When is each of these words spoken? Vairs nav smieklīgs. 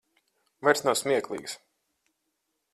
Vairs 0.67 0.81
nav 0.87 0.97
smieklīgs. 1.03 1.57